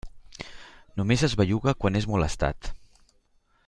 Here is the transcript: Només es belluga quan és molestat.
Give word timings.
Només 1.01 1.25
es 1.29 1.37
belluga 1.43 1.77
quan 1.85 2.01
és 2.01 2.11
molestat. 2.15 2.75